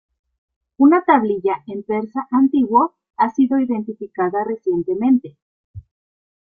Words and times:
Una 0.77 1.03
tablilla 1.05 1.59
en 1.67 1.83
persa 1.83 2.27
antiguo 2.31 2.95
ha 3.17 3.29
sido 3.29 3.59
identificada 3.59 4.43
recientemente. 4.43 5.37